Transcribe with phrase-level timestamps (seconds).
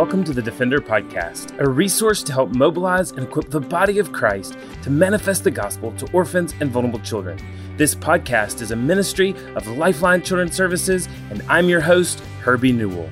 [0.00, 4.12] welcome to the Defender Podcast, a resource to help mobilize and equip the body of
[4.12, 7.38] Christ to manifest the gospel to orphans and vulnerable children.
[7.76, 13.10] This podcast is a ministry of Lifeline Children's Services, and I'm your host, Herbie Newell.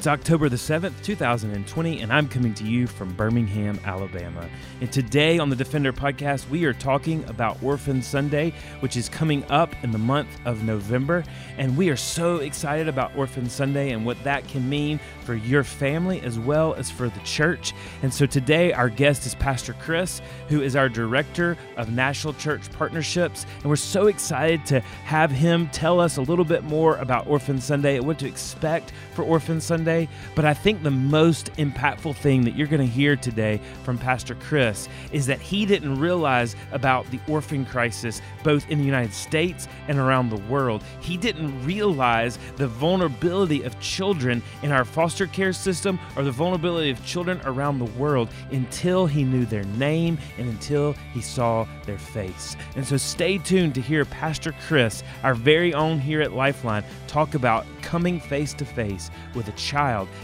[0.00, 4.48] It's October the 7th, 2020, and I'm coming to you from Birmingham, Alabama.
[4.80, 9.44] And today on the Defender podcast, we are talking about Orphan Sunday, which is coming
[9.50, 11.22] up in the month of November.
[11.58, 15.62] And we are so excited about Orphan Sunday and what that can mean for your
[15.62, 17.74] family as well as for the church.
[18.02, 22.72] And so today, our guest is Pastor Chris, who is our Director of National Church
[22.72, 23.44] Partnerships.
[23.56, 27.60] And we're so excited to have him tell us a little bit more about Orphan
[27.60, 30.08] Sunday and what to expect for Orphan Sunday Sunday.
[30.34, 34.34] But I think the most impactful thing that you're going to hear today from Pastor
[34.36, 39.68] Chris is that he didn't realize about the orphan crisis both in the United States
[39.88, 40.82] and around the world.
[41.00, 46.90] He didn't realize the vulnerability of children in our foster care system or the vulnerability
[46.90, 51.98] of children around the world until he knew their name and until he saw their
[51.98, 52.56] face.
[52.76, 57.34] And so stay tuned to hear Pastor Chris, our very own here at Lifeline, talk
[57.34, 59.79] about coming face to face with a child,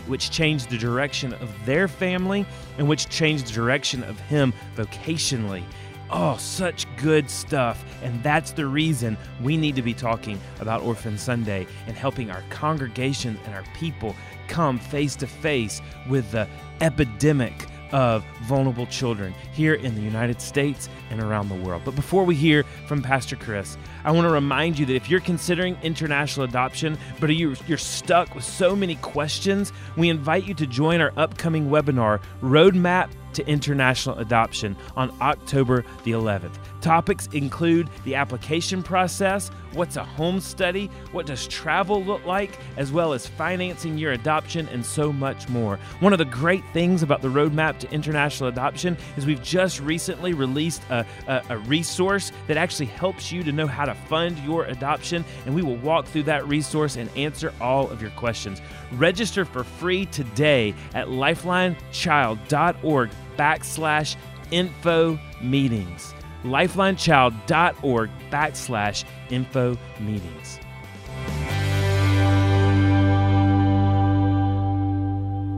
[0.06, 2.46] which changed the direction of their family
[2.78, 5.64] and which changed the direction of him vocationally.
[6.10, 7.84] Oh, such good stuff.
[8.02, 12.42] And that's the reason we need to be talking about Orphan Sunday and helping our
[12.50, 14.14] congregations and our people
[14.46, 16.48] come face to face with the
[16.80, 21.82] epidemic of vulnerable children here in the United States and around the world.
[21.84, 23.76] But before we hear from Pastor Chris,
[24.06, 28.44] I want to remind you that if you're considering international adoption, but you're, stuck with
[28.44, 34.76] so many questions, we invite you to join our upcoming webinar, Roadmap to international adoption
[34.96, 36.58] on October the 11th.
[36.80, 42.92] Topics include the application process, what's a home study, what does travel look like, as
[42.92, 45.78] well as financing your adoption, and so much more.
[46.00, 50.32] One of the great things about the Roadmap to International Adoption is we've just recently
[50.32, 54.64] released a, a, a resource that actually helps you to know how to fund your
[54.64, 58.60] adoption, and we will walk through that resource and answer all of your questions.
[58.92, 64.16] Register for free today at lifelinechild.org backslash
[64.50, 66.14] info meetings.
[66.44, 70.60] Lifelinechild.org backslash info meetings.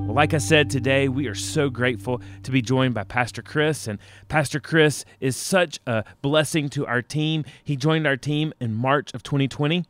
[0.06, 3.86] Well, like I said today, we are so grateful to be joined by Pastor Chris.
[3.86, 7.44] And Pastor Chris is such a blessing to our team.
[7.62, 9.84] He joined our team in March of 2020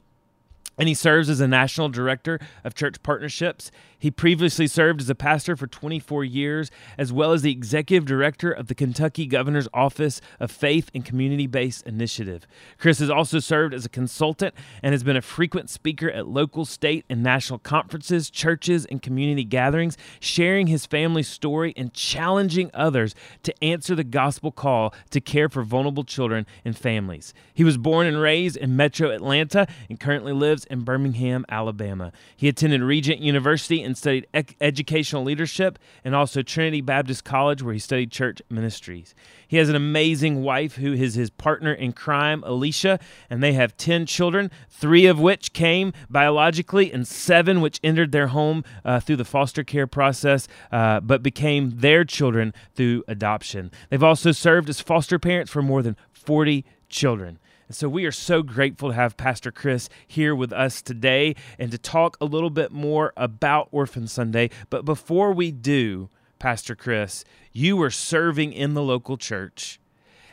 [0.78, 3.70] and he serves as a national director of church partnerships.
[3.98, 8.52] He previously served as a pastor for 24 years, as well as the executive director
[8.52, 12.46] of the Kentucky Governor's Office of Faith and Community Based Initiative.
[12.78, 16.64] Chris has also served as a consultant and has been a frequent speaker at local,
[16.64, 23.16] state, and national conferences, churches, and community gatherings, sharing his family's story and challenging others
[23.42, 27.34] to answer the gospel call to care for vulnerable children and families.
[27.52, 32.12] He was born and raised in metro Atlanta and currently lives in Birmingham, Alabama.
[32.36, 34.26] He attended Regent University and studied
[34.60, 39.14] educational leadership, and also Trinity Baptist College, where he studied church ministries.
[39.48, 43.00] He has an amazing wife who is his partner in crime, Alicia,
[43.30, 48.28] and they have 10 children, three of which came biologically, and seven which entered their
[48.28, 53.70] home uh, through the foster care process, uh, but became their children through adoption.
[53.88, 57.38] They've also served as foster parents for more than 40 children.
[57.68, 61.70] And so we are so grateful to have Pastor Chris here with us today and
[61.70, 64.48] to talk a little bit more about Orphan Sunday.
[64.70, 66.08] But before we do,
[66.38, 69.78] Pastor Chris, you were serving in the local church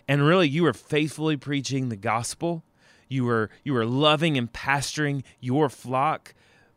[0.07, 2.63] and really you were faithfully preaching the gospel.
[3.09, 6.33] You were you were loving and pastoring your flock.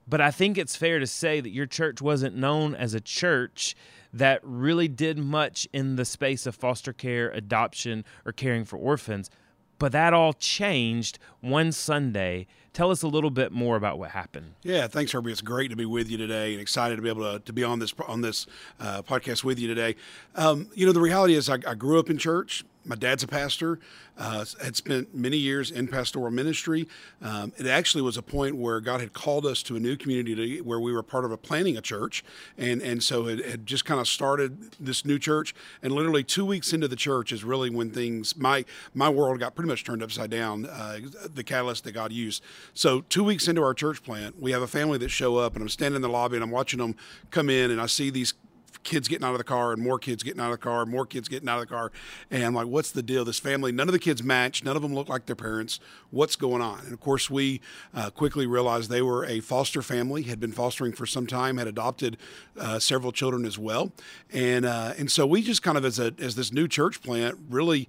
[0.08, 3.76] But I think it's fair to say that your church wasn't known as a church
[4.12, 9.30] that really did much in the space of foster care, adoption, or caring for orphans.
[9.78, 12.46] But that all changed one Sunday.
[12.72, 14.54] Tell us a little bit more about what happened.
[14.62, 15.32] Yeah, thanks, Herbie.
[15.32, 17.64] It's great to be with you today, and excited to be able to, to be
[17.64, 18.46] on this on this
[18.78, 19.96] uh, podcast with you today.
[20.36, 23.28] Um, you know, the reality is, I, I grew up in church my dad's a
[23.28, 23.78] pastor,
[24.16, 26.88] uh, had spent many years in pastoral ministry.
[27.22, 30.60] Um, it actually was a point where God had called us to a new community
[30.60, 32.24] where we were part of a planning a church,
[32.56, 35.54] and and so it had just kind of started this new church.
[35.82, 38.64] And literally two weeks into the church is really when things my
[38.94, 40.66] my world got pretty much turned upside down.
[40.66, 41.00] Uh,
[41.34, 42.42] the catalyst that God used.
[42.74, 45.62] So two weeks into our church plant, we have a family that show up, and
[45.62, 46.96] I'm standing in the lobby and I'm watching them
[47.30, 48.34] come in, and I see these
[48.82, 51.06] kids getting out of the car and more kids getting out of the car, more
[51.06, 51.92] kids getting out of the car.
[52.30, 53.24] And like, what's the deal?
[53.24, 54.64] This family, none of the kids match.
[54.64, 55.80] None of them look like their parents.
[56.10, 56.80] What's going on?
[56.80, 57.60] And of course, we
[57.94, 61.66] uh, quickly realized they were a foster family, had been fostering for some time, had
[61.66, 62.16] adopted
[62.58, 63.92] uh, several children as well.
[64.32, 67.38] And, uh, and so we just kind of, as, a, as this new church plant,
[67.48, 67.88] really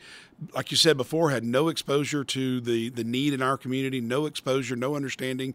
[0.54, 4.26] like you said before, had no exposure to the the need in our community, no
[4.26, 5.54] exposure, no understanding.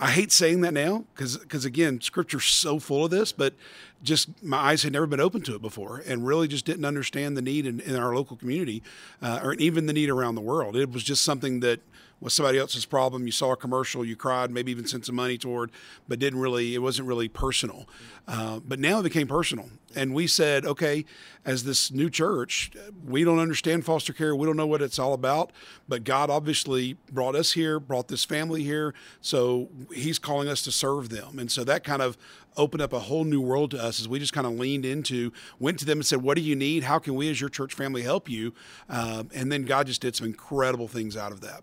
[0.00, 3.54] I hate saying that now because because again, Scripture's so full of this, but
[4.02, 7.36] just my eyes had never been open to it before, and really just didn't understand
[7.36, 8.82] the need in, in our local community,
[9.22, 10.76] uh, or even the need around the world.
[10.76, 11.80] It was just something that
[12.20, 13.26] was somebody else's problem.
[13.26, 15.70] You saw a commercial, you cried, maybe even sent some money toward,
[16.08, 17.88] but didn't really, it wasn't really personal.
[18.26, 19.70] Uh, but now it became personal.
[19.94, 21.04] And we said, okay,
[21.46, 22.70] as this new church,
[23.06, 24.36] we don't understand foster care.
[24.36, 25.50] We don't know what it's all about.
[25.88, 28.92] But God obviously brought us here, brought this family here.
[29.22, 31.38] So He's calling us to serve them.
[31.38, 32.18] And so that kind of
[32.56, 35.32] opened up a whole new world to us as we just kind of leaned into,
[35.58, 36.82] went to them and said, What do you need?
[36.82, 38.52] How can we as your church family help you?
[38.90, 41.62] Um, and then God just did some incredible things out of that.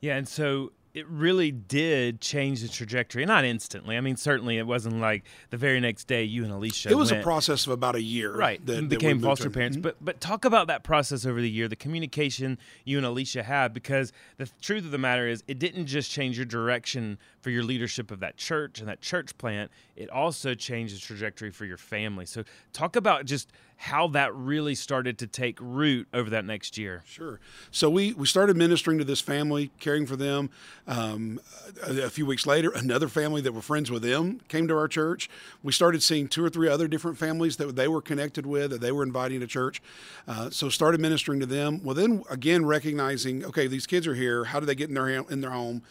[0.00, 3.26] Yeah, and so it really did change the trajectory.
[3.26, 3.98] Not instantly.
[3.98, 6.88] I mean, certainly it wasn't like the very next day you and Alicia.
[6.88, 8.64] It was went, a process of about a year, right?
[8.64, 9.76] That, became that foster parents.
[9.76, 9.82] Mm-hmm.
[9.82, 13.74] But but talk about that process over the year, the communication you and Alicia had,
[13.74, 17.62] because the truth of the matter is, it didn't just change your direction for your
[17.62, 19.70] leadership of that church and that church plant.
[19.96, 22.24] It also changed the trajectory for your family.
[22.24, 27.02] So talk about just how that really started to take root over that next year.
[27.06, 27.40] Sure.
[27.70, 30.50] So we, we started ministering to this family, caring for them.
[30.88, 31.40] Um,
[31.82, 34.86] a, a, few weeks later, another family that were friends with them came to our
[34.86, 35.28] church.
[35.62, 38.80] We started seeing two or three other different families that they were connected with, that
[38.80, 39.82] they were inviting to church.
[40.28, 41.82] Uh, so started ministering to them.
[41.82, 44.44] Well, then again, recognizing, okay, these kids are here.
[44.44, 45.82] How do they get in their, in their home?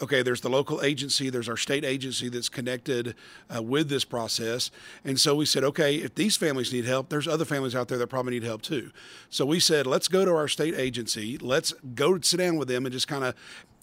[0.00, 3.14] okay, there's the local agency, there's our state agency that's connected
[3.54, 4.70] uh, with this process.
[5.04, 7.98] And so we said, okay, if these families need help, there's other families out there
[7.98, 8.90] that probably need help too.
[9.30, 12.86] So we said, let's go to our state agency, let's go sit down with them
[12.86, 13.34] and just kind of,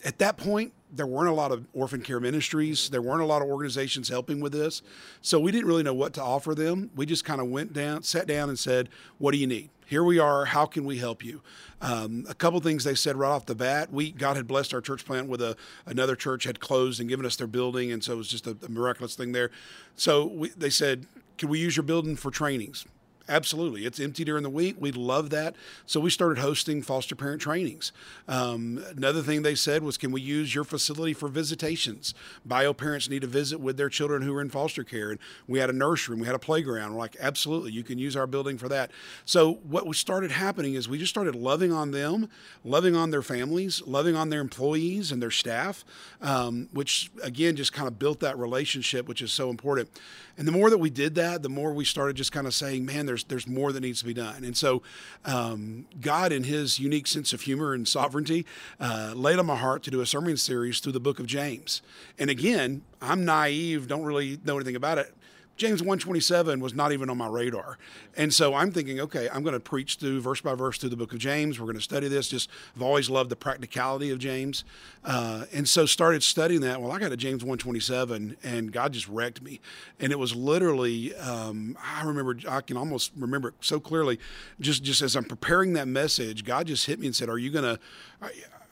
[0.05, 2.89] at that point, there weren't a lot of orphan care ministries.
[2.89, 4.81] There weren't a lot of organizations helping with this.
[5.21, 6.91] So we didn't really know what to offer them.
[6.95, 9.69] We just kind of went down, sat down, and said, What do you need?
[9.87, 10.45] Here we are.
[10.45, 11.41] How can we help you?
[11.81, 13.91] Um, a couple things they said right off the bat.
[13.91, 17.25] We God had blessed our church plant with a another church had closed and given
[17.25, 19.51] us their building, and so it was just a, a miraculous thing there.
[19.95, 21.05] So we, they said,
[21.37, 22.85] "Can we use your building for trainings?"
[23.27, 23.85] Absolutely.
[23.85, 24.75] It's empty during the week.
[24.79, 25.55] We love that.
[25.87, 27.91] So we started hosting foster parent trainings.
[28.27, 32.13] Um, another thing they said was, can we use your facility for visitations?
[32.45, 35.09] Bio parents need to visit with their children who are in foster care.
[35.09, 36.93] And we had a nursery we had a playground.
[36.93, 38.91] We're like, absolutely, you can use our building for that.
[39.25, 42.29] So what started happening is we just started loving on them,
[42.63, 45.83] loving on their families, loving on their employees and their staff,
[46.21, 49.89] um, which again just kind of built that relationship, which is so important.
[50.37, 52.85] And the more that we did that, the more we started just kind of saying,
[52.85, 54.43] man, there's there's more that needs to be done.
[54.43, 54.81] And so,
[55.23, 58.45] um, God, in His unique sense of humor and sovereignty,
[58.79, 61.81] uh, laid on my heart to do a sermon series through the Book of James.
[62.19, 65.13] And again, I'm naive, don't really know anything about it.
[65.57, 67.77] James 127 was not even on my radar.
[68.17, 70.97] And so I'm thinking, okay, I'm going to preach through verse by verse through the
[70.97, 71.59] book of James.
[71.59, 72.27] We're going to study this.
[72.27, 74.65] Just I've always loved the practicality of James.
[75.05, 76.81] Uh, and so started studying that.
[76.81, 79.61] Well, I got to James 127 and God just wrecked me.
[79.97, 84.19] And it was literally, um, I remember, I can almost remember it so clearly.
[84.59, 87.49] Just, just as I'm preparing that message, God just hit me and said, are you
[87.49, 87.79] going to,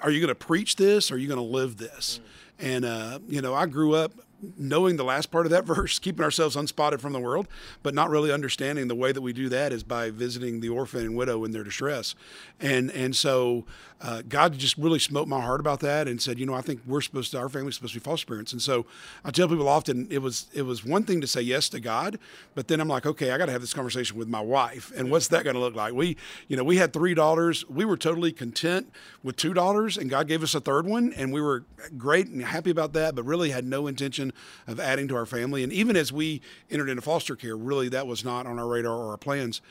[0.01, 1.11] are you going to preach this?
[1.11, 2.19] Or are you going to live this?
[2.19, 2.65] Mm.
[2.65, 4.11] And, uh, you know, I grew up
[4.57, 7.47] knowing the last part of that verse, keeping ourselves unspotted from the world,
[7.81, 11.01] but not really understanding the way that we do that is by visiting the orphan
[11.01, 12.15] and widow in their distress.
[12.59, 13.65] And and so
[14.03, 16.81] uh, God just really smote my heart about that and said, you know, I think
[16.85, 18.51] we're supposed to, our family's supposed to be foster parents.
[18.51, 18.85] And so
[19.23, 22.19] I tell people often it was it was one thing to say yes to God,
[22.53, 25.09] but then I'm like, okay, I got to have this conversation with my wife, and
[25.09, 25.93] what's that going to look like?
[25.93, 26.17] We,
[26.49, 27.67] you know, we had three daughters.
[27.69, 28.91] We were totally content
[29.23, 31.63] with two daughters, and God gave us a third one, and we were
[31.97, 34.33] great and happy about that, but really had no intention
[34.67, 35.63] of adding to our family.
[35.63, 38.97] And even as we entered into foster care, really that was not on our radar
[38.97, 39.61] or our plans.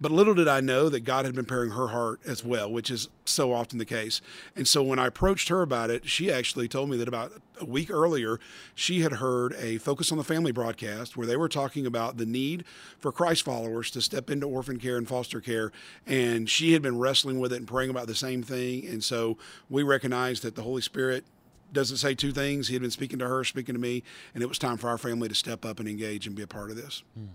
[0.00, 2.90] But little did I know that God had been preparing her heart as well, which
[2.90, 4.20] is so often the case.
[4.56, 7.64] And so when I approached her about it, she actually told me that about a
[7.64, 8.40] week earlier,
[8.74, 12.26] she had heard a Focus on the Family broadcast where they were talking about the
[12.26, 12.64] need
[12.98, 15.70] for Christ followers to step into orphan care and foster care.
[16.06, 18.86] And she had been wrestling with it and praying about the same thing.
[18.86, 19.38] And so
[19.70, 21.24] we recognized that the Holy Spirit
[21.72, 22.68] doesn't say two things.
[22.68, 24.02] He had been speaking to her, speaking to me,
[24.34, 26.46] and it was time for our family to step up and engage and be a
[26.46, 27.02] part of this.
[27.16, 27.26] Hmm.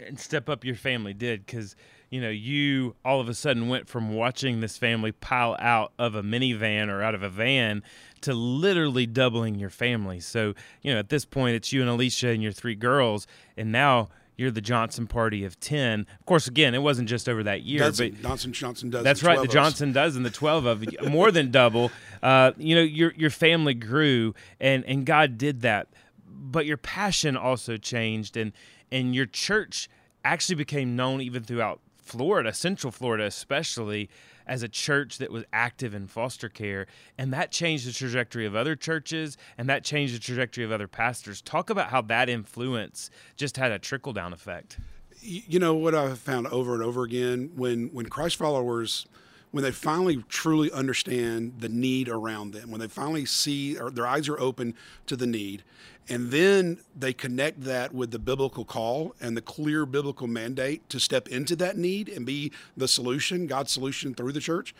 [0.00, 1.74] And step up your family did because
[2.10, 6.14] you know you all of a sudden went from watching this family pile out of
[6.14, 7.82] a minivan or out of a van
[8.20, 10.20] to literally doubling your family.
[10.20, 13.26] So you know at this point it's you and Alicia and your three girls,
[13.56, 16.06] and now you're the Johnson party of 10.
[16.20, 18.12] Of course, again, it wasn't just over that year, Dozen.
[18.12, 19.02] but Johnson Johnson does.
[19.02, 19.40] that's right.
[19.42, 21.90] The Johnson does, and the 12 of more than double.
[22.20, 25.86] Uh, you know, your your family grew, and and God did that,
[26.28, 28.50] but your passion also changed, and
[28.90, 29.88] and your church
[30.24, 34.08] actually became known even throughout Florida, Central Florida especially,
[34.46, 36.86] as a church that was active in foster care.
[37.18, 40.88] And that changed the trajectory of other churches and that changed the trajectory of other
[40.88, 41.42] pastors.
[41.42, 44.78] Talk about how that influence just had a trickle down effect.
[45.20, 49.06] You know what I've found over and over again when when Christ followers
[49.50, 54.06] when they finally truly understand the need around them, when they finally see or their
[54.06, 54.74] eyes are open
[55.06, 55.62] to the need,
[56.08, 60.98] and then they connect that with the biblical call and the clear biblical mandate to
[60.98, 64.74] step into that need and be the solution, God's solution through the church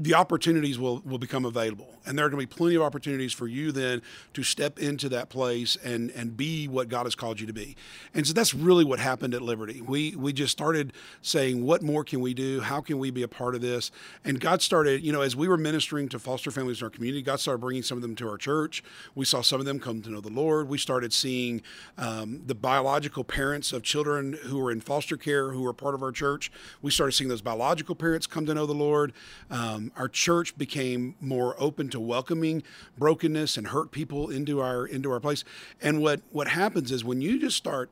[0.00, 1.88] the opportunities will, will become available.
[2.06, 4.00] And there are going to be plenty of opportunities for you then
[4.32, 7.76] to step into that place and, and be what God has called you to be.
[8.14, 9.80] And so that's really what happened at Liberty.
[9.80, 12.60] We, we just started saying, what more can we do?
[12.60, 13.90] How can we be a part of this?
[14.24, 17.20] And God started, you know, as we were ministering to foster families in our community,
[17.20, 18.84] God started bringing some of them to our church.
[19.16, 20.68] We saw some of them come to know the Lord.
[20.68, 21.60] We started seeing
[21.98, 26.04] um, the biological parents of children who were in foster care who were part of
[26.04, 26.52] our church.
[26.82, 29.12] We started seeing those biological parents come to know the Lord.
[29.50, 32.62] Um, our church became more open to welcoming
[32.96, 35.44] brokenness and hurt people into our into our place.
[35.80, 37.90] And what what happens is when you just start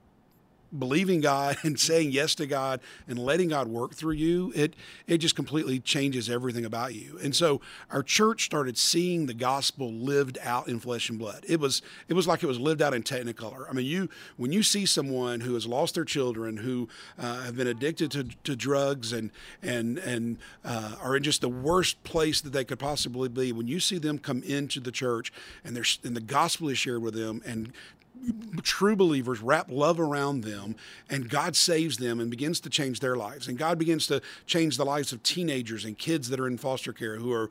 [0.77, 4.75] believing God and saying yes to God and letting God work through you, it
[5.07, 7.19] it just completely changes everything about you.
[7.23, 11.45] And so our church started seeing the gospel lived out in flesh and blood.
[11.49, 13.69] It was it was like it was lived out in technicolor.
[13.69, 17.57] I mean, you when you see someone who has lost their children, who uh, have
[17.57, 19.31] been addicted to, to drugs and
[19.63, 23.69] and and uh, are in just the worst place that they could possibly be, when
[23.69, 25.33] you see them come into the church
[25.65, 27.73] and there's and the gospel is shared with them and
[28.63, 30.77] true believers wrap love around them
[31.09, 33.49] and God saves them and begins to change their lives.
[33.49, 36.93] And God begins to change the lives of teenagers and kids that are in foster
[36.93, 37.51] care who are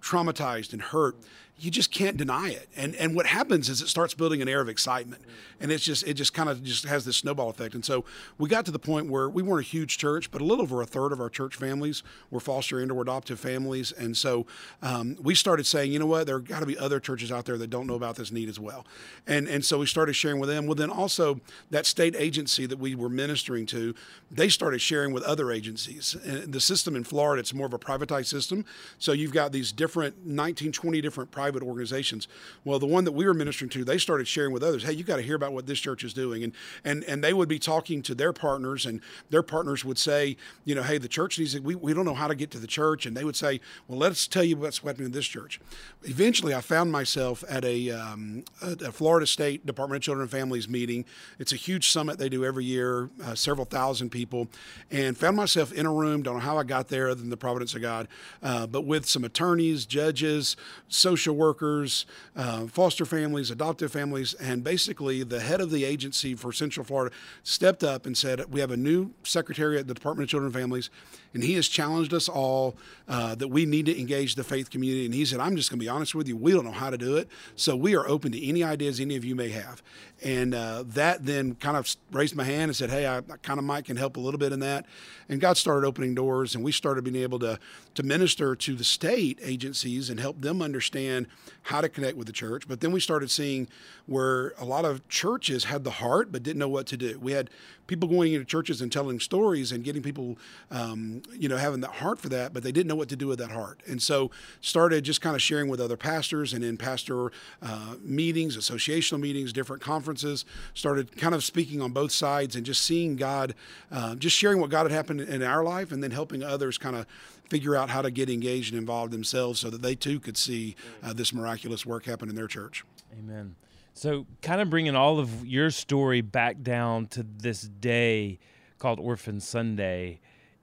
[0.00, 1.16] traumatized and hurt
[1.62, 2.68] you just can't deny it.
[2.76, 5.22] And and what happens is it starts building an air of excitement,
[5.60, 7.76] and it's just it just kind of just has this snowball effect.
[7.76, 8.04] And so
[8.36, 10.82] we got to the point where we weren't a huge church, but a little over
[10.82, 12.02] a third of our church families
[12.32, 13.92] were foster and or adoptive families.
[13.92, 14.44] And so
[14.82, 17.56] um, we started saying, you know what, there got to be other churches out there
[17.56, 18.84] that don't know about this need as well.
[19.28, 20.66] And and so we started sharing with them.
[20.66, 21.40] Well, then also
[21.70, 23.94] that state agency that we were ministering to,
[24.32, 26.16] they started sharing with other agencies.
[26.24, 28.64] And the system in Florida, it's more of a privatized system.
[28.98, 32.28] So you've got these different 19, 20 different private private organizations.
[32.64, 35.04] Well, the one that we were ministering to, they started sharing with others, hey, you
[35.04, 36.44] got to hear about what this church is doing.
[36.44, 36.52] And,
[36.84, 40.74] and, and they would be talking to their partners, and their partners would say, you
[40.74, 41.62] know, hey, the church needs it.
[41.62, 43.06] We, we don't know how to get to the church.
[43.06, 45.60] And they would say, well, let's tell you what's happening in this church.
[46.04, 50.68] Eventually, I found myself at a, um, a Florida State Department of Children and Families
[50.68, 51.04] meeting.
[51.38, 54.48] It's a huge summit they do every year, uh, several thousand people,
[54.90, 56.22] and found myself in a room.
[56.22, 58.08] Don't know how I got there, other than the providence of God,
[58.42, 60.56] uh, but with some attorneys, judges,
[60.88, 66.52] social workers, uh, foster families, adoptive families, and basically the head of the agency for
[66.52, 70.30] Central Florida stepped up and said, We have a new secretary at the Department of
[70.30, 70.90] Children and Families,
[71.34, 72.76] and he has challenged us all
[73.08, 75.06] uh, that we need to engage the faith community.
[75.06, 76.90] And he said, I'm just going to be honest with you, we don't know how
[76.90, 77.28] to do it.
[77.56, 79.82] So we are open to any ideas any of you may have.
[80.22, 83.58] And uh, that then kind of raised my hand and said, Hey, I, I kind
[83.58, 84.86] of might can help a little bit in that.
[85.28, 87.58] And God started opening doors, and we started being able to,
[87.94, 91.21] to minister to the state agencies and help them understand
[91.62, 92.66] how to connect with the church.
[92.68, 93.68] But then we started seeing
[94.06, 97.18] where a lot of churches had the heart but didn't know what to do.
[97.20, 97.50] We had
[97.86, 100.38] people going into churches and telling stories and getting people,
[100.70, 103.26] um, you know, having that heart for that, but they didn't know what to do
[103.26, 103.80] with that heart.
[103.86, 108.56] And so started just kind of sharing with other pastors and in pastor uh, meetings,
[108.56, 113.54] associational meetings, different conferences, started kind of speaking on both sides and just seeing God,
[113.90, 116.96] uh, just sharing what God had happened in our life and then helping others kind
[116.96, 117.06] of
[117.52, 120.74] figure out how to get engaged and involved themselves so that they too could see
[121.02, 122.82] uh, this miraculous work happen in their church.
[123.12, 123.56] Amen.
[123.92, 128.38] So, kind of bringing all of your story back down to this day
[128.78, 130.20] called Orphan Sunday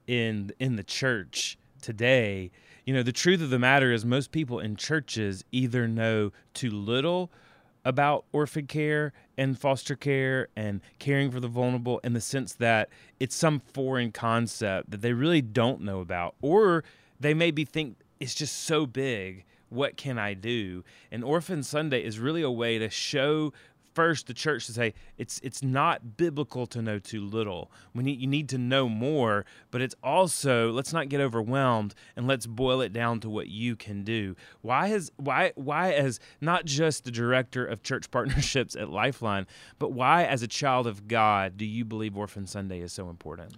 [0.08, 2.50] in in the church today.
[2.84, 6.70] You know, the truth of the matter is most people in churches either know too
[6.70, 7.30] little
[7.84, 12.88] about orphan care and foster care and caring for the vulnerable in the sense that
[13.18, 16.84] it's some foreign concept that they really don't know about or
[17.18, 20.84] they maybe think it's just so big what can I do?
[21.10, 23.52] And Orphan Sunday is really a way to show
[23.94, 27.70] first the church to say it's it's not biblical to know too little.
[27.94, 32.26] We need you need to know more, but it's also let's not get overwhelmed and
[32.26, 34.36] let's boil it down to what you can do.
[34.62, 39.46] Why has why why as not just the director of church partnerships at Lifeline,
[39.78, 43.56] but why as a child of God do you believe Orphan Sunday is so important?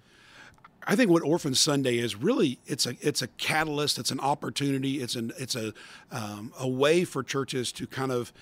[0.87, 5.01] I think what Orphan Sunday is really it's a it's a catalyst, it's an opportunity,
[5.01, 5.73] it's an it's a
[6.11, 8.33] um, a way for churches to kind of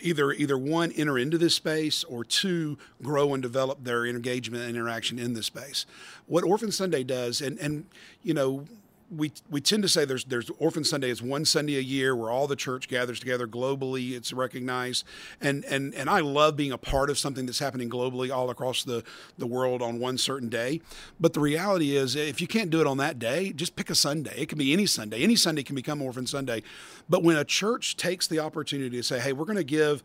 [0.00, 4.76] either either one enter into this space or two grow and develop their engagement and
[4.76, 5.86] interaction in this space.
[6.26, 7.86] What Orphan Sunday does, and and
[8.22, 8.66] you know
[9.10, 12.30] we we tend to say there's there's Orphan Sunday is one Sunday a year where
[12.30, 14.12] all the church gathers together globally.
[14.12, 15.04] It's recognized,
[15.40, 18.84] and and and I love being a part of something that's happening globally all across
[18.84, 19.04] the
[19.38, 20.80] the world on one certain day.
[21.20, 23.94] But the reality is, if you can't do it on that day, just pick a
[23.94, 24.34] Sunday.
[24.36, 25.22] It can be any Sunday.
[25.22, 26.62] Any Sunday can become Orphan Sunday.
[27.08, 30.02] But when a church takes the opportunity to say, "Hey, we're going to give,"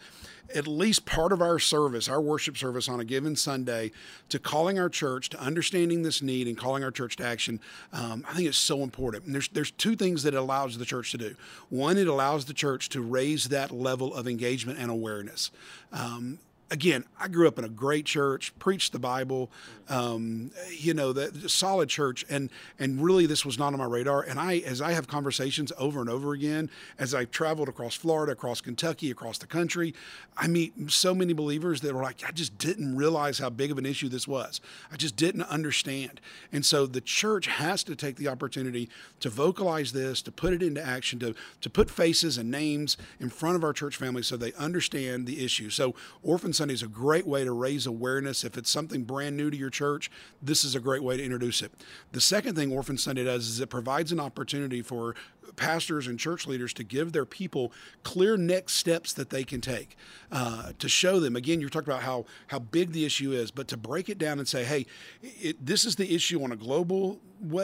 [0.53, 3.91] at least part of our service, our worship service on a given Sunday,
[4.29, 7.59] to calling our church, to understanding this need and calling our church to action.
[7.93, 8.88] Um, I think it's so important.
[9.25, 11.35] And there's there's two things that it allows the church to do.
[11.69, 15.51] One, it allows the church to raise that level of engagement and awareness.
[15.91, 16.39] Um,
[16.71, 19.49] again, I grew up in a great church, preached the Bible,
[19.87, 24.21] um, you know, the, solid church, and and really this was not on my radar.
[24.21, 28.33] And I, as I have conversations over and over again, as I traveled across Florida,
[28.33, 29.95] across Kentucky, across the country,
[30.37, 33.77] I meet so many believers that were like, I just didn't realize how big of
[33.77, 34.61] an issue this was.
[34.91, 36.21] I just didn't understand.
[36.51, 38.89] And so the church has to take the opportunity
[39.21, 43.29] to vocalize this, to put it into action, to to put faces and names in
[43.29, 45.69] front of our church family so they understand the issue.
[45.69, 48.43] So orphans Sunday is a great way to raise awareness.
[48.43, 50.11] If it's something brand new to your church,
[50.41, 51.71] this is a great way to introduce it.
[52.11, 55.15] The second thing Orphan Sunday does is it provides an opportunity for
[55.55, 57.71] pastors and church leaders to give their people
[58.03, 59.95] clear next steps that they can take
[60.33, 61.37] uh, to show them.
[61.37, 64.37] Again, you're talking about how how big the issue is, but to break it down
[64.37, 64.85] and say, hey,
[65.21, 67.21] it, this is the issue on a global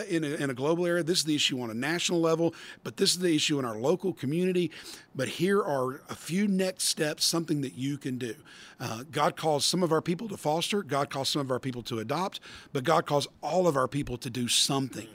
[0.09, 1.03] in a, in a global area.
[1.03, 2.53] This is the issue on a national level,
[2.83, 4.71] but this is the issue in our local community.
[5.15, 8.35] But here are a few next steps, something that you can do.
[8.79, 11.81] Uh, God calls some of our people to foster, God calls some of our people
[11.83, 12.41] to adopt,
[12.73, 15.07] but God calls all of our people to do something.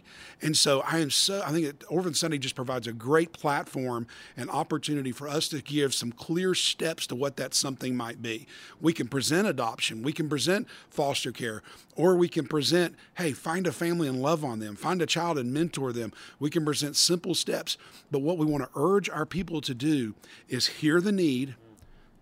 [0.43, 4.07] And so I am so, I think that Orphan Sunday just provides a great platform
[4.37, 8.47] and opportunity for us to give some clear steps to what that something might be.
[8.81, 11.63] We can present adoption, we can present foster care,
[11.97, 15.39] or we can present, hey, find a family and love on them, find a child
[15.39, 16.13] and mentor them.
[16.39, 17.79] We can present simple steps.
[18.11, 20.15] But what we want to urge our people to do
[20.49, 21.55] is hear the need,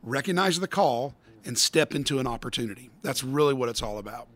[0.02, 1.14] recognize the call,
[1.44, 2.90] and step into an opportunity.
[3.02, 4.28] That's really what it's all about.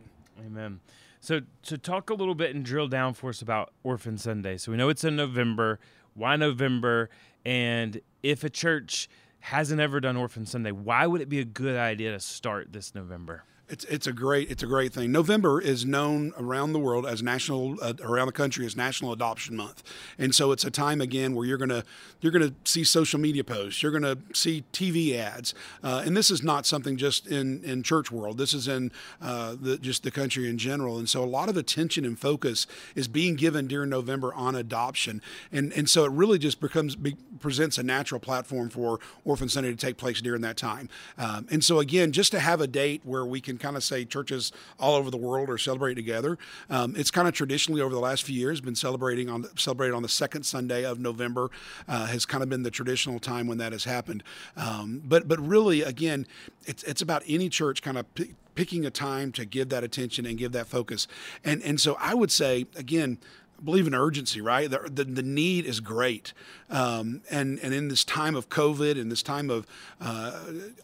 [0.45, 0.81] Amen.
[1.21, 4.57] So, to talk a little bit and drill down for us about Orphan Sunday.
[4.57, 5.79] So, we know it's in November.
[6.15, 7.11] Why November?
[7.45, 9.09] And if a church
[9.41, 12.95] hasn't ever done Orphan Sunday, why would it be a good idea to start this
[12.95, 13.45] November?
[13.73, 15.11] It's it's a great it's a great thing.
[15.11, 19.57] November is known around the world as national uh, around the country as National Adoption
[19.57, 19.83] Month,
[20.19, 21.83] and so it's a time again where you're gonna
[22.21, 26.43] you're gonna see social media posts, you're gonna see TV ads, uh, and this is
[26.43, 28.37] not something just in in church world.
[28.37, 31.57] This is in uh, the, just the country in general, and so a lot of
[31.57, 36.39] attention and focus is being given during November on adoption, and and so it really
[36.39, 40.59] just becomes be, presents a natural platform for Orphan Sunday to take place during that
[40.59, 43.85] time, um, and so again, just to have a date where we can kind of
[43.85, 46.37] say churches all over the world are celebrating together.
[46.69, 50.03] Um, it's kind of traditionally over the last few years been celebrating on celebrated on
[50.03, 51.51] the second Sunday of November.
[51.89, 54.23] Uh, has kind of been the traditional time when that has happened.
[54.57, 56.27] Um, but but really, again,
[56.65, 60.27] it's it's about any church kind of p- picking a time to give that attention
[60.27, 61.07] and give that focus.
[61.45, 63.19] And and so I would say again
[63.65, 64.71] believe in urgency, right?
[64.71, 66.33] The, the, the need is great.
[66.71, 69.67] Um, and, and in this time of COVID and this time of
[70.01, 70.41] uh,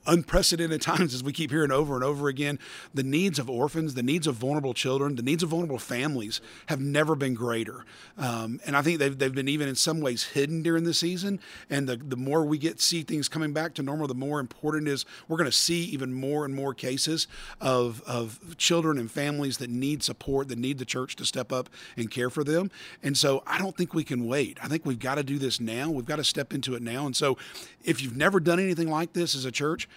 [0.06, 2.58] unprecedented times, as we keep hearing over and over again,
[2.92, 6.80] the needs of orphans, the needs of vulnerable children, the needs of vulnerable families have
[6.80, 7.84] never been greater.
[8.18, 11.40] Um, and I think they've, they've been even in some ways hidden during the season.
[11.70, 14.88] And the, the more we get see things coming back to normal, the more important
[14.88, 17.28] is we're going to see even more and more cases
[17.60, 21.70] of, of children and families that need support, that need the church to step up
[21.96, 22.67] and care for them.
[23.02, 24.58] And so I don't think we can wait.
[24.62, 25.90] I think we've got to do this now.
[25.90, 27.06] We've got to step into it now.
[27.06, 27.36] And so
[27.84, 29.88] if you've never done anything like this as a church,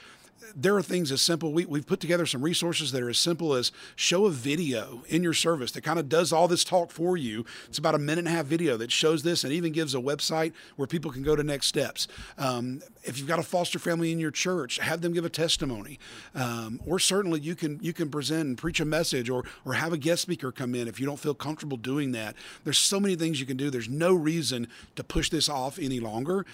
[0.55, 1.53] there are things as simple.
[1.53, 5.23] We, we've put together some resources that are as simple as show a video in
[5.23, 7.45] your service that kind of does all this talk for you.
[7.67, 9.99] It's about a minute and a half video that shows this and even gives a
[9.99, 12.07] website where people can go to next steps.
[12.37, 15.99] Um, if you've got a foster family in your church, have them give a testimony,
[16.35, 19.91] um, or certainly you can you can present and preach a message, or or have
[19.93, 22.35] a guest speaker come in if you don't feel comfortable doing that.
[22.63, 23.69] There's so many things you can do.
[23.69, 26.45] There's no reason to push this off any longer.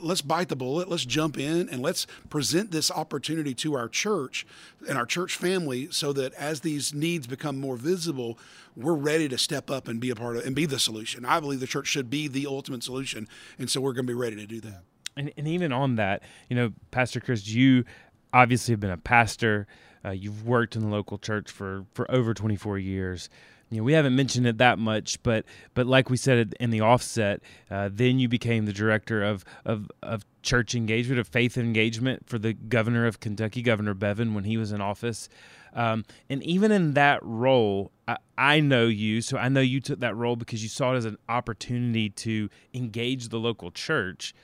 [0.00, 4.46] Let's bite the bullet, let's jump in, and let's present this opportunity to our church
[4.88, 8.38] and our church family, so that as these needs become more visible,
[8.76, 11.24] we're ready to step up and be a part of and be the solution.
[11.24, 14.18] I believe the church should be the ultimate solution, and so we're going to be
[14.18, 14.82] ready to do that.
[15.16, 17.84] And, and even on that, you know, Pastor Chris, you
[18.32, 19.66] obviously have been a pastor.
[20.04, 23.28] Uh, you've worked in the local church for for over 24 years
[23.70, 26.80] you know, we haven't mentioned it that much, but but like we said in the
[26.80, 32.26] offset, uh, then you became the director of, of of church engagement, of faith engagement
[32.26, 35.28] for the governor of Kentucky, Governor Bevin, when he was in office.
[35.74, 40.00] Um, and even in that role, I, I, know you, so I know you took
[40.00, 44.34] that role because you saw it as an opportunity to engage the local church.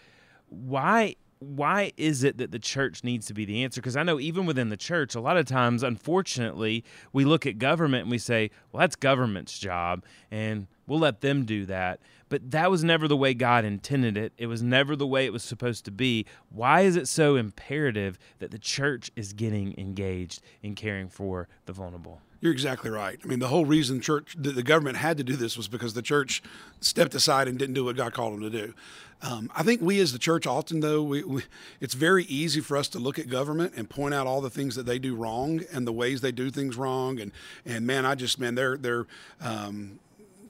[0.48, 3.80] Why why is it that the church needs to be the answer?
[3.80, 7.59] Because I know even within the church, a lot of times, unfortunately, we look at
[7.59, 12.00] government and we say, well, that's government's job, and we'll let them do that.
[12.28, 14.33] But that was never the way God intended it.
[14.38, 16.26] It was never the way it was supposed to be.
[16.48, 21.72] Why is it so imperative that the church is getting engaged in caring for the
[21.72, 22.20] vulnerable?
[22.44, 23.18] You're exactly right.
[23.24, 26.02] I mean, the whole reason church, the, government had to do this was because the
[26.02, 26.42] church
[26.78, 28.74] stepped aside and didn't do what God called them to do.
[29.22, 31.44] Um, I think we as the church often, though, we, we,
[31.80, 34.74] it's very easy for us to look at government and point out all the things
[34.74, 37.18] that they do wrong and the ways they do things wrong.
[37.18, 37.33] And,
[37.64, 39.07] and man, I just, man, they're, they're,
[39.40, 39.98] um,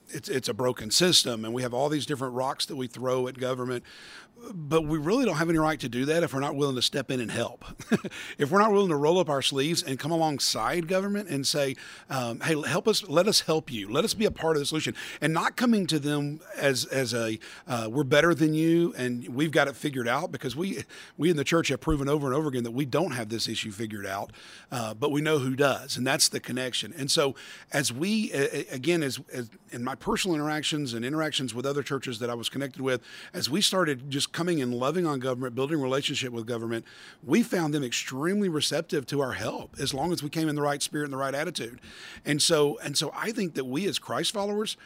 [0.09, 3.29] it's, it's a broken system and we have all these different rocks that we throw
[3.29, 3.85] at government
[4.53, 6.83] but we really don't have any right to do that if we're not willing to
[6.83, 7.65] step in and help.
[8.39, 11.77] if we're not willing to roll up our sleeves and come alongside government and say,
[12.11, 13.03] um, "Hey, help us!
[13.09, 13.91] Let us help you.
[13.91, 17.15] Let us be a part of the solution," and not coming to them as as
[17.15, 20.85] a uh, "We're better than you and we've got it figured out," because we
[21.17, 23.49] we in the church have proven over and over again that we don't have this
[23.49, 24.33] issue figured out,
[24.71, 26.93] uh, but we know who does, and that's the connection.
[26.97, 27.35] And so,
[27.73, 28.33] as we
[28.71, 32.49] again, as, as in my personal interactions and interactions with other churches that I was
[32.49, 33.01] connected with,
[33.33, 36.85] as we started just coming and loving on government, building relationship with government,
[37.23, 40.61] we found them extremely receptive to our help as long as we came in the
[40.61, 41.81] right spirit and the right attitude.
[42.25, 44.77] And so and so I think that we as Christ followers,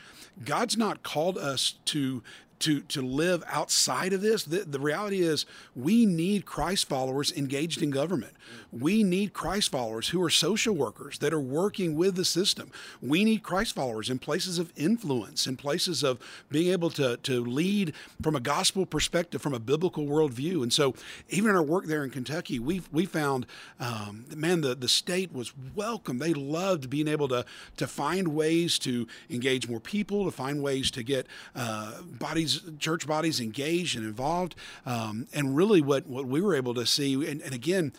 [0.45, 2.23] God's not called us to
[2.61, 4.45] to to live outside of this.
[4.45, 8.35] The, the reality is we need Christ followers engaged in government.
[8.73, 12.71] We need Christ followers who are social workers that are working with the system.
[13.01, 16.19] We need Christ followers in places of influence, in places of
[16.51, 20.63] being able to, to lead from a gospel perspective, from a biblical worldview.
[20.63, 20.95] And so,
[21.29, 23.47] even in our work there in Kentucky, we we found,
[23.81, 26.19] um, man, the, the state was welcome.
[26.19, 27.45] They loved being able to,
[27.77, 32.48] to find ways to engage more people, to find ways to get uh, bodies,
[32.79, 34.55] church bodies engaged and involved.
[34.87, 37.93] Um, and really, what, what we were able to see, and, and again,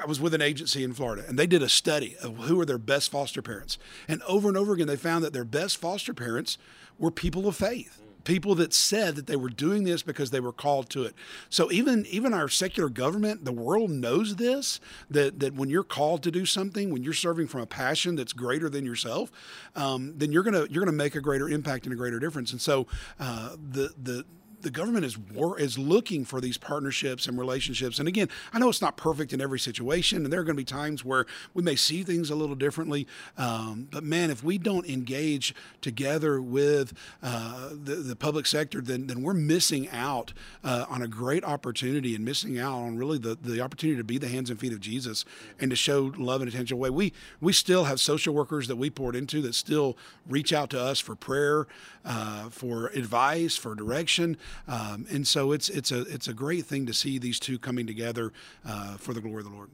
[0.00, 2.64] I was with an agency in Florida, and they did a study of who are
[2.64, 3.78] their best foster parents.
[4.08, 6.56] And over and over again, they found that their best foster parents
[6.98, 10.52] were people of faith people that said that they were doing this because they were
[10.52, 11.14] called to it.
[11.48, 16.22] So even even our secular government, the world knows this that that when you're called
[16.24, 19.30] to do something, when you're serving from a passion that's greater than yourself,
[19.76, 22.52] um, then you're gonna you're gonna make a greater impact and a greater difference.
[22.52, 22.86] And so
[23.20, 24.24] uh, the the
[24.64, 27.98] the government is war, is looking for these partnerships and relationships.
[27.98, 30.60] And again, I know it's not perfect in every situation, and there are going to
[30.60, 33.06] be times where we may see things a little differently.
[33.38, 39.06] Um, but man, if we don't engage together with uh, the, the public sector, then
[39.06, 40.32] then we're missing out
[40.64, 44.18] uh, on a great opportunity and missing out on really the, the opportunity to be
[44.18, 45.24] the hands and feet of Jesus
[45.60, 46.90] and to show love and attention away.
[46.90, 49.96] We we still have social workers that we poured into that still
[50.26, 51.66] reach out to us for prayer,
[52.04, 54.36] uh, for advice, for direction.
[54.68, 57.86] Um, and so it's it's a it's a great thing to see these two coming
[57.86, 58.32] together
[58.64, 59.70] uh, for the glory of the Lord.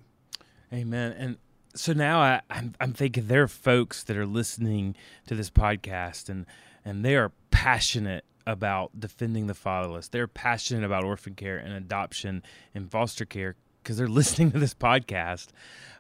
[0.73, 1.13] Amen.
[1.13, 1.37] And
[1.75, 6.29] so now I, I'm, I'm thinking there are folks that are listening to this podcast
[6.29, 6.47] and
[6.85, 10.09] and they are passionate about defending the fatherless.
[10.09, 12.43] They're passionate about orphan care and adoption
[12.75, 15.49] and foster care because they're listening to this podcast.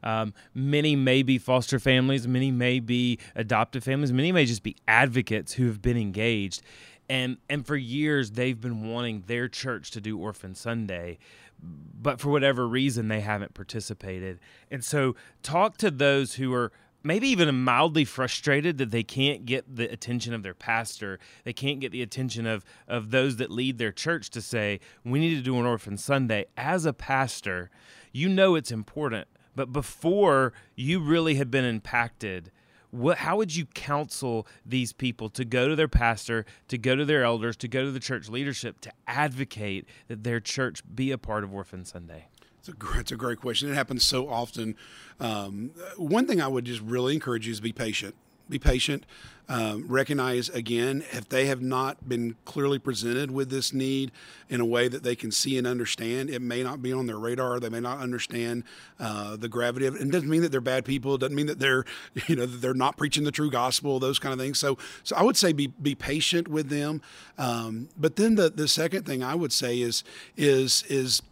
[0.02, 4.76] Um, many may be foster families, many may be adoptive families, many may just be
[4.88, 6.62] advocates who have been engaged
[7.10, 11.18] and and for years they've been wanting their church to do Orphan Sunday,
[11.60, 14.38] but for whatever reason they haven't participated.
[14.70, 16.70] And so, talk to those who are
[17.02, 21.18] maybe even mildly frustrated that they can't get the attention of their pastor.
[21.42, 25.18] They can't get the attention of of those that lead their church to say, "We
[25.18, 27.70] need to do an Orphan Sunday." As a pastor,
[28.12, 32.52] you know it's important, but before you really have been impacted
[32.90, 37.04] what how would you counsel these people to go to their pastor to go to
[37.04, 41.18] their elders to go to the church leadership to advocate that their church be a
[41.18, 42.26] part of orphan sunday?
[42.58, 43.70] It's a, great, it's a great question.
[43.70, 44.76] It happens so often.
[45.18, 48.14] Um, one thing i would just really encourage you is be patient
[48.50, 49.06] be patient.
[49.48, 54.12] Um, recognize again if they have not been clearly presented with this need
[54.48, 57.18] in a way that they can see and understand, it may not be on their
[57.18, 57.58] radar.
[57.58, 58.62] They may not understand
[59.00, 60.02] uh, the gravity of it.
[60.02, 61.16] And it doesn't mean that they're bad people.
[61.16, 61.84] It doesn't mean that they're,
[62.28, 63.98] you know, they're not preaching the true gospel.
[63.98, 64.56] Those kind of things.
[64.60, 67.02] So, so I would say be be patient with them.
[67.36, 70.04] Um, but then the the second thing I would say is
[70.36, 71.22] is is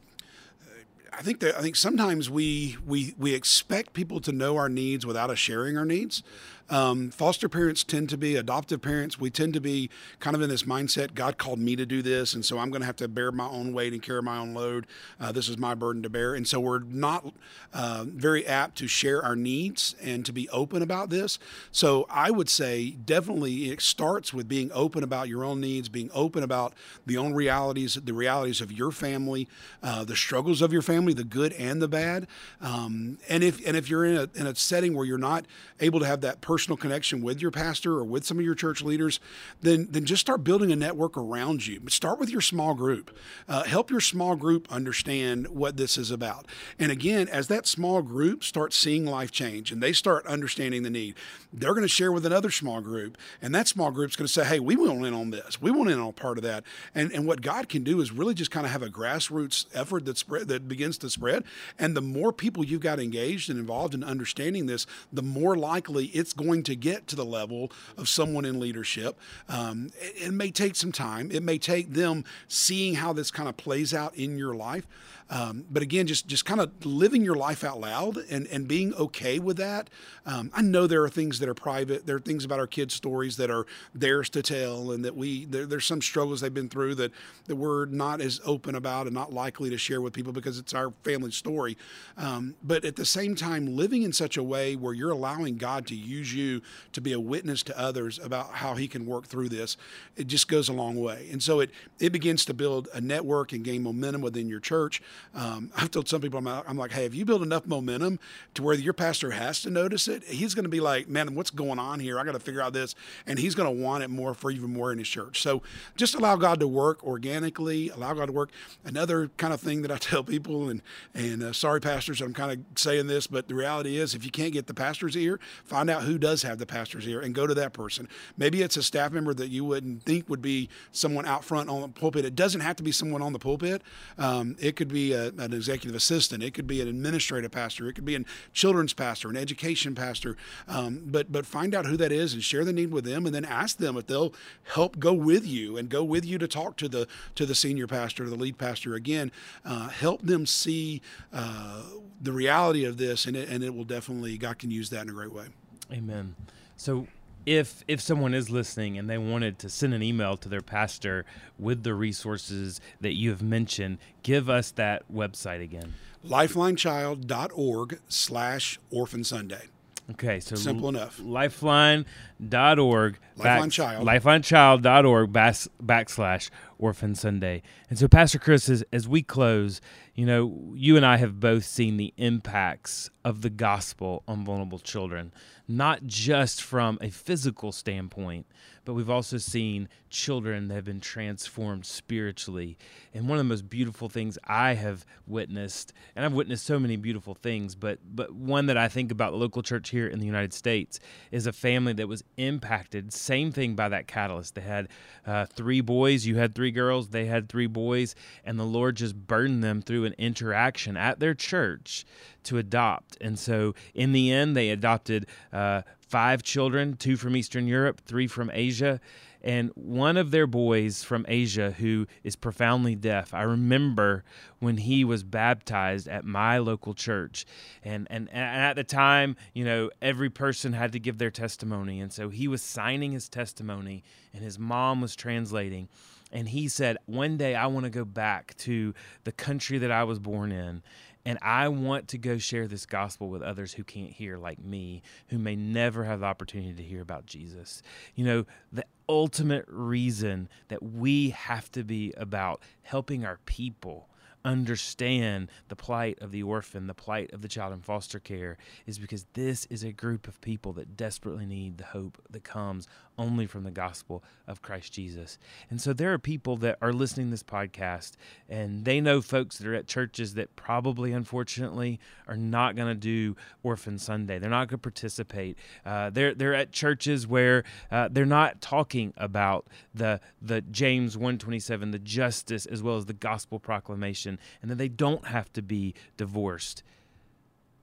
[1.19, 5.05] I think that I think sometimes we we we expect people to know our needs
[5.05, 6.23] without us sharing our needs.
[6.71, 9.19] Um, foster parents tend to be adoptive parents.
[9.19, 12.35] We tend to be kind of in this mindset God called me to do this,
[12.35, 14.53] and so I'm going to have to bear my own weight and carry my own
[14.53, 14.87] load.
[15.19, 16.35] Uh, this is my burden to bear.
[16.35, 17.33] And so we're not
[17.73, 21.39] uh, very apt to share our needs and to be open about this.
[21.73, 26.11] So I would say definitely it starts with being open about your own needs, being
[26.13, 26.75] open about
[27.07, 29.49] the own realities, the realities of your family,
[29.83, 32.27] uh, the struggles of your family, the good and the bad.
[32.61, 35.47] Um, and if and if you're in a, in a setting where you're not
[35.81, 38.57] able to have that person personal connection with your pastor or with some of your
[38.57, 39.21] church leaders,
[39.63, 41.81] then then just start building a network around you.
[41.89, 43.17] Start with your small group.
[43.49, 46.47] Uh, help your small group understand what this is about.
[46.77, 50.91] And again, as that small group starts seeing life change and they start understanding the
[50.91, 51.15] need,
[51.53, 54.45] they're going to share with another small group, and that small group's going to say,
[54.45, 55.63] "Hey, we want in on this.
[55.63, 58.35] We want in on part of that." And and what God can do is really
[58.35, 61.45] just kind of have a grassroots effort that spread that begins to spread.
[61.79, 66.07] And the more people you've got engaged and involved in understanding this, the more likely
[66.07, 69.19] it's going going to get to the level of someone in leadership.
[69.49, 71.31] Um, it, it, may take some time.
[71.31, 74.87] It may take them seeing how this kind of plays out in your life.
[75.31, 78.95] Um, but again, just just kind of living your life out loud and, and being
[78.95, 79.91] okay with that.
[80.25, 82.07] Um, I know there are things that are private.
[82.07, 85.45] There are things about our kids' stories that are theirs to tell, and that we
[85.45, 87.13] there, there's some struggles they've been through that
[87.47, 90.73] that we're not as open about and not likely to share with people because it's
[90.73, 91.77] our family story.
[92.17, 95.87] Um, but at the same time, living in such a way where you're allowing God
[95.89, 96.63] to use you
[96.93, 99.77] to be a witness to others about how He can work through this,
[100.17, 101.29] it just goes a long way.
[101.31, 105.03] And so it it begins to build a network and gain momentum within your church.
[105.35, 108.19] Um, I've told some people, I'm, I'm, like, hey, if you build enough momentum
[108.55, 111.51] to where your pastor has to notice it, he's going to be like, man, what's
[111.51, 112.19] going on here?
[112.19, 112.95] I got to figure out this.
[113.27, 115.43] And he's going to want it more for even more in his church.
[115.43, 115.63] So
[115.97, 118.51] just allow God to work organically, allow God to work.
[118.85, 120.83] Another kind of thing that I tell people, and,
[121.15, 124.31] and uh, sorry, pastors, I'm kind of saying this, but the reality is if you
[124.31, 127.47] can't get the pastor's ear, find out who does have the pastor's ear and go
[127.47, 128.09] to that person.
[128.37, 131.83] Maybe it's a staff member that you wouldn't think would be someone out front on
[131.83, 132.25] the pulpit.
[132.25, 133.83] It doesn't have to be someone on the pulpit.
[134.17, 136.43] Um, it could be a, an executive assistant.
[136.43, 137.89] It could be an administrative pastor.
[137.89, 138.21] It could be a
[138.53, 140.37] children's pastor, an education pastor.
[140.67, 143.35] Um, but but find out who that is and share the need with them, and
[143.35, 144.35] then ask them if they'll
[144.75, 147.87] help go with you and go with you to talk to the to the senior
[147.87, 148.95] pastor, the lead pastor.
[148.95, 149.33] Again,
[149.65, 151.83] uh, help them see uh,
[152.21, 155.11] the reality of this, and it, and it will definitely God can use that in
[155.11, 155.47] a great way.
[155.93, 156.35] Amen.
[156.77, 157.07] So
[157.47, 161.25] if if someone is listening and they wanted to send an email to their pastor
[161.59, 165.95] with the resources that you have mentioned, give us that website again.
[166.27, 169.69] Lifelinechild.org slash orphan Sunday.
[170.13, 171.21] Okay, so simple l- enough.
[171.23, 173.19] Lifeline.org.
[173.37, 174.07] Lifeline Child.
[174.07, 176.49] Lifelinechild.org back, backslash
[176.79, 177.63] Orphan Sunday.
[177.91, 179.81] And so, Pastor Chris, as, as we close,
[180.15, 184.79] you know, you and I have both seen the impacts of the gospel on vulnerable
[184.79, 185.33] children,
[185.67, 188.47] not just from a physical standpoint,
[188.89, 192.79] but we've also seen children that have been transformed spiritually.
[193.13, 196.97] And one of the most beautiful things I have witnessed, and I've witnessed so many
[196.97, 200.25] beautiful things, but but one that I think about the local church here in the
[200.25, 203.13] United States is a family that was impacted.
[203.13, 204.55] Same thing by that catalyst.
[204.55, 204.89] They had
[205.27, 206.25] uh, three boys.
[206.25, 207.11] You had three girls.
[207.11, 211.35] They had three boys, and the Lord just burdened them through an interaction at their
[211.35, 212.07] church
[212.49, 213.17] to adopt.
[213.21, 218.27] And so in the end, they adopted uh, five children, two from Eastern Europe, three
[218.27, 219.01] from Asia.
[219.41, 224.25] And one of their boys from Asia who is profoundly deaf, I remember
[224.59, 227.47] when he was baptized at my local church.
[227.85, 232.01] And, and, and at the time, you know, every person had to give their testimony.
[232.01, 234.03] And so he was signing his testimony,
[234.35, 235.89] and his mom was translating
[236.31, 240.05] and he said, One day I want to go back to the country that I
[240.05, 240.83] was born in,
[241.25, 245.03] and I want to go share this gospel with others who can't hear, like me,
[245.29, 247.83] who may never have the opportunity to hear about Jesus.
[248.15, 254.09] You know, the ultimate reason that we have to be about helping our people
[254.45, 258.99] understand the plight of the orphan, the plight of the child in foster care, is
[258.99, 263.47] because this is a group of people that desperately need the hope that comes only
[263.47, 265.39] from the gospel of Christ Jesus.
[265.71, 268.13] And so there are people that are listening to this podcast
[268.49, 272.95] and they know folks that are at churches that probably, unfortunately, are not going to
[272.95, 274.39] do Orphan Sunday.
[274.39, 275.59] They're not going to participate.
[275.85, 281.91] Uh, they're, they're at churches where uh, they're not talking about the, the James 127,
[281.91, 285.95] the justice, as well as the gospel proclamation, and that they don't have to be
[286.17, 286.83] divorced.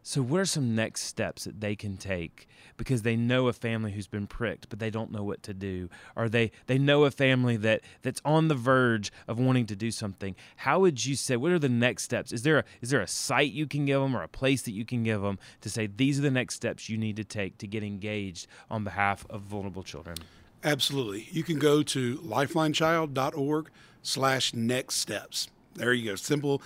[0.08, 3.92] So, what are some next steps that they can take because they know a family
[3.92, 7.12] who's been pricked, but they don't know what to do, or they they know a
[7.12, 10.36] family that that's on the verge of wanting to do something?
[10.58, 11.38] How would you say?
[11.38, 12.32] What are the next steps?
[12.32, 14.74] Is there a, is there a site you can give them or a place that
[14.74, 17.58] you can give them to say these are the next steps you need to take
[17.58, 20.18] to get engaged on behalf of vulnerable children?
[20.64, 25.48] Absolutely, you can go to lifelinechild.org/slash next steps.
[25.74, 26.16] There you go.
[26.16, 26.62] Simple,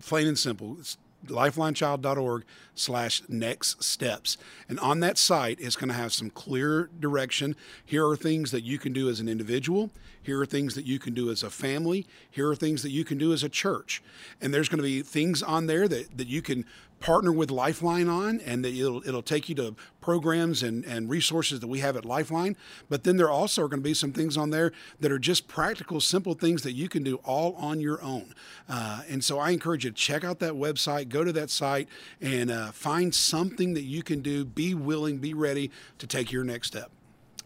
[0.00, 0.78] plain and simple.
[1.26, 4.36] lifelinechild.org slash next steps.
[4.68, 7.56] And on that site, it's going to have some clear direction.
[7.84, 9.90] Here are things that you can do as an individual.
[10.22, 12.06] Here are things that you can do as a family.
[12.30, 14.02] Here are things that you can do as a church.
[14.40, 16.64] And there's going to be things on there that, that you can
[17.00, 21.66] partner with Lifeline on, and it'll it'll take you to programs and, and resources that
[21.66, 22.56] we have at Lifeline.
[22.88, 25.48] But then there also are going to be some things on there that are just
[25.48, 28.34] practical, simple things that you can do all on your own.
[28.68, 31.88] Uh, and so I encourage you to check out that website, go to that site,
[32.20, 34.44] and uh, find something that you can do.
[34.44, 36.90] Be willing, be ready to take your next step.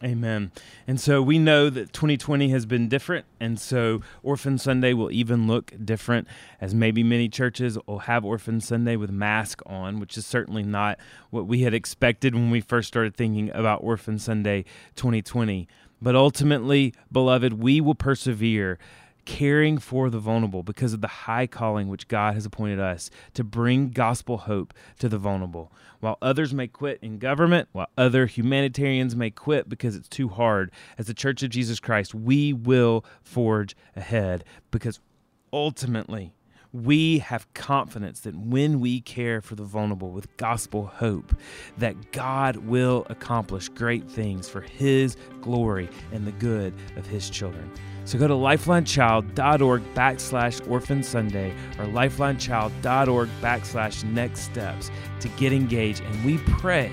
[0.02, 0.52] Amen.
[0.86, 3.26] And so we know that 2020 has been different.
[3.40, 6.28] And so Orphan Sunday will even look different,
[6.60, 11.00] as maybe many churches will have Orphan Sunday with mask on, which is certainly not
[11.30, 15.66] what we had expected when we first started thinking about Orphan Sunday 2020.
[16.00, 18.78] But ultimately, beloved, we will persevere
[19.28, 23.44] caring for the vulnerable because of the high calling which God has appointed us to
[23.44, 25.70] bring gospel hope to the vulnerable.
[26.00, 30.70] While others may quit in government, while other humanitarians may quit because it's too hard,
[30.96, 34.98] as the Church of Jesus Christ, we will forge ahead because
[35.52, 36.32] ultimately
[36.72, 41.34] we have confidence that when we care for the vulnerable with gospel hope,
[41.78, 47.70] that God will accomplish great things for His glory and the good of His children.
[48.04, 56.02] So go to lifelinechild.org backslash orphan Sunday or lifelinechild.org backslash next steps to get engaged.
[56.02, 56.92] And we pray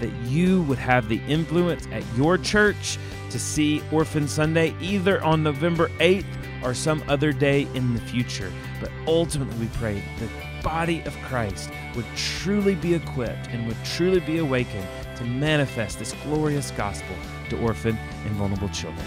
[0.00, 2.98] that you would have the influence at your church
[3.30, 6.24] to see Orphan Sunday either on November 8th
[6.62, 8.52] or some other day in the future.
[8.84, 10.28] But ultimately, we pray the
[10.62, 16.12] body of Christ would truly be equipped and would truly be awakened to manifest this
[16.24, 17.16] glorious gospel
[17.48, 19.02] to orphan and vulnerable children.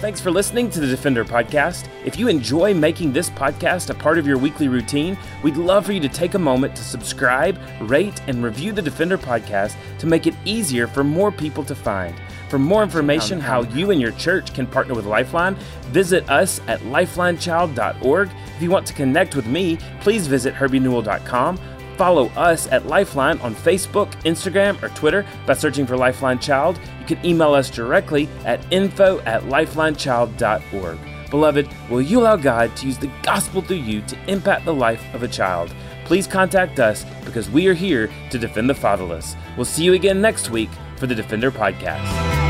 [0.00, 1.86] Thanks for listening to the Defender Podcast.
[2.04, 5.92] If you enjoy making this podcast a part of your weekly routine, we'd love for
[5.92, 10.26] you to take a moment to subscribe, rate, and review the Defender Podcast to make
[10.26, 12.16] it easier for more people to find.
[12.48, 15.56] For more information how you and your church can partner with Lifeline,
[15.90, 18.30] visit us at lifelinechild.org.
[18.56, 21.58] If you want to connect with me, please visit herbienewell.com
[21.96, 26.78] Follow us at Lifeline on Facebook, Instagram, or Twitter by searching for Lifeline Child.
[27.00, 30.98] You can email us directly at info at lifelinechild.org.
[31.30, 35.02] Beloved, will you allow God to use the gospel through you to impact the life
[35.14, 35.74] of a child?
[36.04, 39.34] Please contact us because we are here to defend the fatherless.
[39.56, 40.70] We'll see you again next week
[41.04, 42.43] for the Defender Podcast.